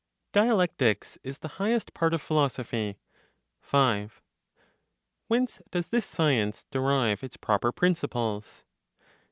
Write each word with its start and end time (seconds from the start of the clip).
DIALECTICS 0.33 1.19
IS 1.23 1.37
THE 1.37 1.47
HIGHEST 1.61 1.93
PART 1.93 2.11
OF 2.15 2.23
PHILOSOPHY. 2.23 2.97
5. 3.61 4.21
Whence 5.27 5.61
does 5.69 5.89
this 5.89 6.07
science 6.07 6.65
derive 6.71 7.23
its 7.23 7.37
proper 7.37 7.71
principles? 7.71 8.63